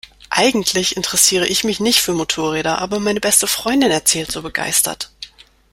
[0.31, 5.11] Eigentlich interessiere ich mich nicht für Motorräder, aber meine beste Freundin erzählt so begeistert.